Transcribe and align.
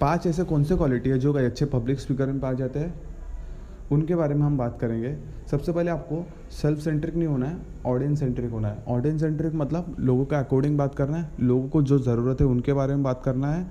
पाँच 0.00 0.26
ऐसे 0.26 0.44
कौन 0.44 0.62
से 0.64 0.76
क्वालिटी 0.76 1.10
है 1.10 1.18
जो 1.18 1.32
अच्छे 1.34 1.64
पब्लिक 1.66 2.00
स्पीकर 2.00 2.26
में 2.26 2.40
पाए 2.40 2.56
जाते 2.56 2.78
हैं? 2.78 2.94
उनके 3.92 4.14
बारे 4.14 4.34
में 4.34 4.42
हम 4.42 4.56
बात 4.58 4.78
करेंगे। 4.80 5.16
सबसे 5.50 5.72
पहले 5.72 5.90
आपको 5.90 6.24
सेल्फ 6.52 6.78
सेंट्रिक 6.78 7.14
नहीं 7.14 7.28
होना 7.28 7.46
है 7.46 7.56
ऑडियंस 7.86 8.20
सेंट्रिक 8.20 8.50
होना 8.50 8.68
है। 8.68 8.82
ऑडियंस 8.88 9.20
सेंट्रिक 9.20 9.54
मतलब 9.54 9.96
लोगों 10.00 10.24
के 10.24 10.36
अकॉर्डिंग 10.36 10.78
बात 10.78 10.94
करना 10.94 11.16
है, 11.16 11.30
लोगों 11.40 11.68
को 11.68 11.82
जो 11.82 11.98
ज़रूरत 11.98 12.40
है 12.40 12.46
उनके 12.46 12.72
बारे 12.72 12.94
में 12.94 13.02
बात 13.02 13.22
करना 13.24 13.52
है, 13.52 13.64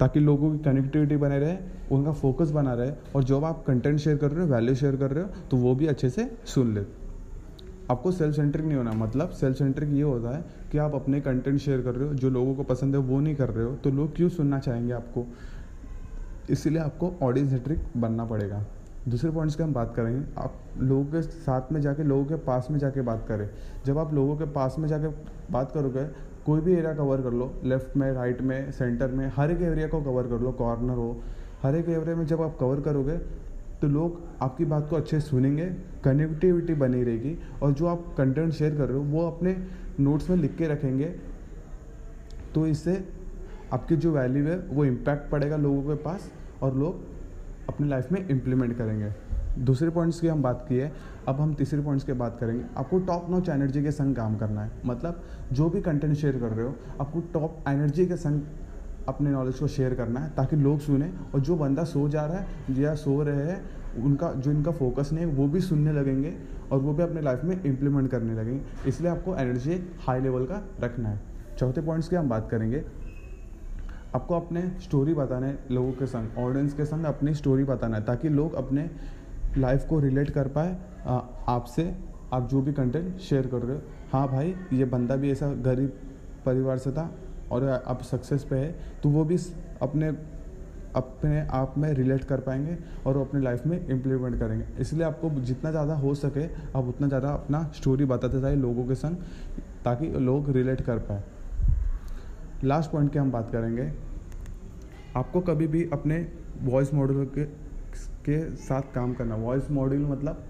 ताकि 0.00 0.20
लोगों 0.20 0.50
की 0.52 0.58
कनेक्टिविटी 0.64 1.16
बने 1.16 1.38
रहे, 1.38 1.56
उनका 1.92 2.12
फोकस 2.12 2.50
बना 2.50 2.74
रहे, 2.74 2.92
और 3.14 3.24
जब 3.24 3.44
आप 3.44 3.64
कंटेंट 3.66 3.98
शेयर 3.98 4.16
कर 4.16 4.30
रहे 4.30 4.46
हो 4.46 4.52
वैल्यू 4.52 4.74
शेयर 4.74 4.96
कर 4.96 5.10
रहे 5.10 5.24
हो 5.24 5.30
तो 5.50 5.56
वो 5.56 5.74
भी 5.74 5.86
अच्छे 5.86 6.10
से 6.10 6.30
सुन 6.46 6.74
ले 6.74 6.80
आपको 7.90 8.10
सेल्फ 8.12 8.34
सेंट्रिक 8.36 8.64
नहीं 8.66 8.76
होना 8.76 8.92
मतलब 8.94 9.30
सेल्फ 9.30 9.56
सेंट्रिक 9.56 9.90
ये 9.90 10.02
होता 10.02 10.36
है 10.36 10.44
कि 10.72 10.78
आप 10.78 10.94
अपने 10.94 11.20
कंटेंट 11.20 11.58
शेयर 11.58 11.80
कर 11.82 11.94
रहे 11.94 12.08
हो, 12.08 12.14
जो 12.14 12.30
लोगों 12.30 12.54
को 12.54 12.62
पसंद 12.64 12.94
है 12.94 13.00
वो 13.02 13.20
नहीं 13.20 13.34
कर 13.36 13.50
रहे 13.50 13.64
हो 13.64 13.74
तो 13.74 13.90
लोग 13.90 14.14
क्यों 14.16 14.28
सुनना 14.28 14.58
चाहेंगे 14.58 14.92
आपको? 14.92 15.26
इसीलिए 16.50 16.80
आपको 16.80 17.12
ऑडियंस 17.22 17.50
सेंट्रिक 17.50 17.78
बनना 17.96 18.24
पड़ेगा। 18.24 18.64
दूसरे 19.08 19.30
पॉइंट्स 19.30 19.56
की 19.56 19.62
हम 19.62 19.72
बात 19.74 19.94
करेंगे, 19.96 20.24
आप 20.38 20.54
लोगों 20.78 21.04
के 21.04 21.22
साथ 21.22 21.72
में 21.72 21.80
जाके, 21.80 22.02
लोगों 22.02 22.24
के 22.24 22.34
पास 22.36 22.68
में 22.70 22.78
जाके 22.78 23.00
बात 23.02 23.24
करें। 23.28 23.48
जब 23.86 23.98
आप 23.98 24.12
लोगों 24.14 24.36
के 24.36 24.44
पास 24.52 24.76
में 24.78 24.88
जाके 24.88 25.08
बात 25.52 25.72
करोगे, 25.72 26.04
कोई 26.46 26.60
भी 26.60 26.72
एरिया 26.72 26.92
कवर 26.94 27.20
कर 27.22 27.32
लो 27.32 27.52
लेफ़्ट 27.64 27.96
में 27.96 28.12
राइट 28.12 28.40
में 28.42 28.70
सेंटर 28.72 29.10
में, 29.10 29.30
हर 29.36 29.50
एक 29.50 29.62
एरिया 29.62 29.88
को 29.88 30.00
कवर 30.02 30.28
कर 30.28 30.40
लो 30.40 30.52
कॉर्नर 30.52 30.94
हो, 30.94 31.22
हर 31.62 31.76
एक 31.76 31.88
एरिया 31.88 32.16
में 32.16 32.26
जब 32.26 32.42
आप 32.42 32.56
कवर 32.60 32.80
करोगे 32.80 33.18
तो 33.82 33.88
लोग 33.88 34.20
आपकी 34.42 34.64
बात 34.64 34.86
को 34.90 34.96
अच्छे 34.96 35.20
सुनेंगे 35.20 35.64
कनेक्टिविटी 36.04 36.74
बनी 36.74 37.02
रहेगी 37.04 37.36
और 37.62 37.72
जो 37.72 37.86
आप 37.86 38.14
कंटेंट 38.18 38.52
शेयर 38.52 38.76
कर 38.76 38.88
रहे 38.88 38.98
हो, 38.98 39.04
वो 39.04 39.26
अपने 39.26 39.56
नोट्स 40.00 40.30
में 40.30 40.36
लिख 40.36 40.56
के 40.56 40.66
रखेंगे 40.68 41.04
तो 42.54 42.66
इससे 42.66 43.04
आपकी 43.72 43.96
जो 43.96 44.12
वैल्यू 44.12 44.44
है, 44.44 44.58
वो 44.58 44.84
इम्पैक्ट 44.84 45.30
पड़ेगा 45.30 45.56
लोगों 45.56 45.82
के 45.82 46.02
पास 46.02 46.30
और 46.62 46.74
लोग 46.76 47.68
अपनी 47.68 47.88
लाइफ 47.88 48.12
में 48.12 48.28
इम्प्लीमेंट 48.28 48.76
करेंगे। 48.78 49.12
दूसरे 49.58 49.90
पॉइंट्स 49.90 50.20
की 50.20 50.28
हम 50.28 50.42
बात 50.42 50.64
की 50.68 50.76
है, 50.76 50.92
अब 51.28 51.40
हम 51.40 51.54
तीसरे 51.54 51.80
पॉइंट्स 51.82 52.04
की 52.04 52.12
बात 52.14 52.36
करेंगे। 52.40 52.64
आपको 52.76 52.98
टॉप 53.00 53.30
नॉच 53.30 53.48
एनर्जी 53.48 53.82
के 53.82 53.90
संग 53.90 54.16
काम 54.16 54.36
करना 54.36 54.62
है। 54.62 54.70
मतलब 54.86 55.22
जो 55.52 55.68
भी 55.70 55.80
कंटेंट 55.80 56.14
शेयर 56.14 56.38
कर 56.38 56.48
रहे 56.48 56.66
हो, 56.66 56.74
आपको 57.00 57.20
टॉप 57.32 57.64
एनर्जी 57.68 58.06
के 58.06 58.16
संग 58.16 58.40
अपने 59.08 59.30
नॉलेज 59.30 59.58
को 59.58 59.66
शेयर 59.66 59.94
करना 59.94 60.20
है, 60.20 60.30
ताकि 60.30 60.56
लोग 60.56 60.80
सुने 60.80 61.10
और 61.34 61.40
जो 61.40 61.56
बंदा 61.56 61.84
सो 61.84 62.08
जा 62.08 62.24
रहा 62.26 62.38
है, 62.38 62.80
या 62.80 62.94
सो 62.94 63.22
रहे 63.22 63.46
हैं, 63.46 63.60
उनका, 64.04 64.32
जो 64.32 64.50
इनका 64.50 64.70
फोकस 64.70 65.10
नहीं 65.12 65.26
है, 65.26 65.32
वो 65.32 65.46
भी 65.48 65.60
सुनने 65.60 65.92
लगेंगे 65.92 66.34
और 66.72 66.78
वो 66.78 66.92
भी 66.92 67.02
अपने 67.02 67.20
लाइफ 67.20 67.44
में 67.44 67.62
इम्प्लीमेंट 67.62 68.10
करने 68.10 68.34
लगेंगे। 68.34 68.88
इसलिए 68.88 69.10
आपको 69.10 69.36
एनर्जी 69.36 69.80
हाई 70.00 70.20
लेवल 70.20 70.44
का 70.46 70.62
रखना 70.80 71.08
है। 71.08 71.20
चौथे 71.58 71.80
पॉइंट्स 71.80 72.08
की 72.08 72.16
हम 72.16 72.28
बात 72.28 72.48
करेंगे। 72.50 72.84
आपको 74.14 74.34
अपने 74.34 74.62
स्टोरी 74.80 75.14
बताना, 75.14 75.52
लोगों 75.70 75.92
के 75.92 76.06
संग 76.06 76.38
ऑडियंस 76.38 76.74
के 76.74 76.84
संग 76.84 77.04
अपनी 77.04 77.34
स्टोरी 77.34 77.64
बताना 77.64 77.96
है, 77.96 78.04
ताकि 78.04 78.28
लोग 78.28 78.54
अपने 78.54 78.90
लाइफ 79.58 79.86
को 79.88 79.98
रिलेट 80.00 80.30
कर 80.30 80.48
पाए 80.48 80.76
आपसे 81.48 81.94
आप 82.32 82.48
जो 82.48 82.60
भी 82.62 82.72
कंटेंट 82.72 83.18
शेयर 83.18 83.46
कर 83.46 83.58
रहे 83.58 83.76
हो। 83.76 83.82
हाँ 84.12 84.26
भाई, 84.28 84.54
ये 84.72 84.84
बंदा 84.84 85.16
भी 85.16 85.30
ऐसा 85.30 85.48
गरीब 85.62 85.92
परिवार 86.46 86.78
से 86.78 86.92
था 86.92 87.10
और 87.52 87.68
आप 87.86 88.02
सक्सेस 88.02 88.44
पे 88.44 88.56
है 88.56 88.74
तो 89.02 89.08
वो 89.08 89.24
भी 89.24 89.36
अपने 89.82 90.12
अपने 90.96 91.40
आप 91.52 91.74
में 91.78 91.92
रिलेट 91.94 92.24
कर 92.24 92.40
पाएँगे 92.40 92.76
और 93.06 93.16
वो 93.16 93.24
अपने 93.24 93.40
लाइफ 93.40 93.66
में 93.66 93.76
इम्प्लीमेंट 93.78 94.38
करेंगे। 94.40 94.64
इसलिए 94.80 95.04
आपको 95.04 95.30
जितना 95.40 95.70
ज़्यादा 95.70 95.94
हो 95.94 96.14
सके, 96.14 96.44
आप 96.78 96.88
उतना 96.88 97.08
ज़्यादा 97.08 97.28
अपना 97.30 97.62
स्टोरी 97.76 98.04
बताते 98.04 98.40
जाए 98.40 98.56
लोगों 98.56 98.84
के 98.86 98.94
संग, 98.94 99.16
ताकि 99.84 100.08
लोग 100.20 100.50
रिलेट 100.50 100.80
कर 100.80 100.98
पाए। 101.00 101.22
लास्ट 102.64 102.90
पॉइंट 102.90 103.12
की 103.12 103.18
हम 103.18 103.30
बात 103.32 103.50
करेंगे। 103.52 103.90
आपको 105.16 105.40
कभी 105.42 105.66
भी 105.66 105.88
अपने 105.92 106.26
वॉइस 106.62 106.92
मॉडल 106.94 107.24
के 107.34 107.44
के 108.24 108.38
साथ 108.58 108.94
काम 108.94 109.14
करना 109.14 109.36
वॉइस 109.36 109.70
मॉड्यूल 109.70 110.04
मतलब 110.06 110.44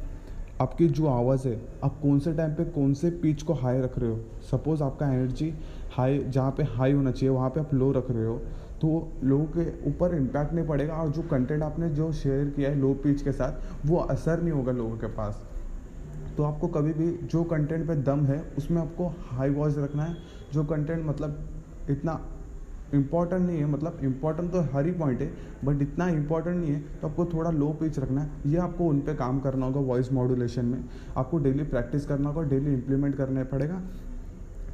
आपकी 0.60 0.86
जो 0.88 1.06
आवाज़ 1.06 1.46
है, 1.48 1.60
आप 1.84 1.98
कौन 2.02 2.18
से 2.18 2.32
टाइम 2.32 2.54
पे 2.54 2.64
कौन 2.64 2.92
से 2.94 3.10
पिच 3.12 3.42
को 3.42 3.54
हाई 3.54 3.80
रख 3.80 3.98
रहे 3.98 4.10
हो? 4.10 4.18
सपोज़ 4.50 4.82
आपका 4.82 5.06
एनर्जी 5.06 5.52
हाई 5.92 6.18
जहाँ 6.18 6.50
पे 6.50 6.62
हाई 6.70 6.92
होना 6.92 7.10
चाहिए, 7.10 7.28
वहाँ 7.28 7.50
पे 7.50 7.60
आप 7.60 7.72
लो 7.74 7.90
रख 7.92 8.10
रहे 8.10 8.26
हो 8.26 8.36
तो 8.80 8.88
लोगों 9.24 9.44
के 9.46 9.88
ऊपर 9.88 10.14
इम्पैक्ट 10.14 10.52
नहीं 10.54 10.66
पड़ेगा 10.66 10.94
और 10.94 11.08
जो 11.08 11.22
कंटेंट 11.22 11.62
आपने 11.62 11.88
जो 11.90 12.10
शेयर 12.12 12.44
किया 12.46 12.70
है 12.70 12.76
लो 12.76 12.92
पिच 12.94 13.22
के 13.22 13.32
साथ, 13.32 13.86
वो 13.86 13.96
असर 13.96 14.42
नहीं 14.42 14.52
होगा 14.52 14.72
लोगों 14.72 14.96
के 14.96 15.06
पास। 15.08 15.42
तो 16.36 16.42
आपको 16.42 16.68
कभी 16.68 16.92
भी 16.92 17.10
जो 17.24 17.42
कंटेंट 17.44 17.86
पे 17.88 17.94
दम 17.94 18.24
है, 18.26 18.40
उसमें 18.58 18.80
आपको 18.82 19.08
हाई 19.28 19.50
वॉइस 19.50 19.78
रखना 19.78 20.04
है। 20.04 20.16
जो 20.52 20.64
कंटेंट 20.64 21.04
मतलब 21.06 21.48
इतना 21.90 22.20
इंपॉर्टेंट 22.94 23.42
नहीं 23.42 23.58
है 23.58 23.66
मतलब 23.66 23.98
इंपॉर्टेंट 24.02 24.50
तो 24.52 24.60
हर 24.72 24.86
ही 24.86 24.92
पॉइंट 24.92 25.20
है 25.20 25.30
बट 25.64 25.82
इतना 25.82 26.08
इंपॉर्टेंट 26.08 26.56
नहीं 26.56 26.70
है 26.70 26.80
तो 27.00 27.08
आपको 27.08 27.24
थोड़ा 27.24 27.50
लो 27.50 27.68
पिच 27.80 27.98
रखना 27.98 28.20
है। 28.20 28.30
ये 28.46 28.58
आपको 28.58 28.86
उन 28.86 29.00
पर 29.00 29.14
काम 29.14 29.40
करना 29.40 29.66
होगा 29.66 29.80
वॉइस 29.82 30.12
मॉड्यूलेशन 30.12 30.64
में। 30.64 30.84
आपको 31.16 31.38
डेली 31.38 31.64
प्रैक्टिस 31.64 32.06
करना 32.06 32.28
होगा 32.28 32.48
डेली 32.48 32.72
इंप्लीमेंट 32.74 33.16
करना 33.16 33.44
पड़ेगा। 33.44 33.80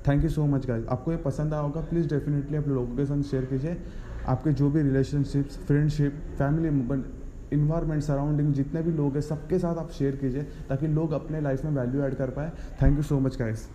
Thank 0.08 0.24
you 0.24 0.30
so 0.30 0.46
much 0.46 0.66
guys 0.66 0.86
आपको 0.86 1.12
ये 1.12 1.16
पसंद 1.18 1.54
आया 1.54 1.62
होगा 1.62 1.80
प्लीज़ 1.80 2.08
डेफिनेटली 2.08 2.56
आप 2.56 2.68
लोगों 2.68 2.96
के 2.96 3.06
साथ 3.06 3.22
शेयर 3.22 3.44
कीजिए। 3.44 3.76
आपके 4.26 4.52
जो 4.52 4.70
भी 4.70 4.82
relationships 4.82 5.58
friendship 5.58 6.22
family 6.38 6.68
environment 7.52 8.02
surrounding 8.02 8.52
जितने 8.54 8.82
भी 8.82 8.92
लोग 8.92 9.14
हैं, 9.14 9.20
सबके 9.20 9.58
साथ 9.58 9.76
आप 9.76 9.90
शेयर 9.90 10.16
कीजिए, 10.16 10.42
ताकि 10.68 10.86
लोग 10.88 11.12
अपने 11.12 11.40
लाइफ 11.40 11.64
में 11.64 11.70
वैल्यू 11.72 12.02
ऐड 12.02 12.14
कर 12.14 12.30
पाए। 12.30 12.52
Thank 12.82 12.96
you 12.96 13.02
so 13.02 13.20
much 13.20 13.36
guys 13.38 13.66